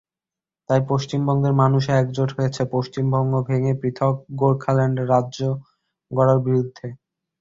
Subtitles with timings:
[0.69, 5.39] তাই পশ্চিমবঙ্গের মানুষও একজোট হয়েছে পশ্চিমবঙ্গ ভেঙে পৃথক গোর্খাল্যান্ড রাজ্য
[6.11, 6.87] গড়ার বিরুদ্ধে।